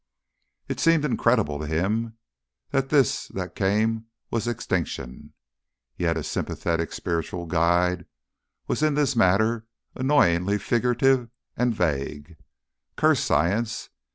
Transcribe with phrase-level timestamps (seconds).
[0.67, 2.17] It seemed incredible to him
[2.71, 5.33] that this that came was extinction.
[5.95, 8.07] Yet his sympathetic spiritual guide
[8.65, 12.35] was in this matter annoyingly figurative and vague.
[12.95, 13.89] Curse science!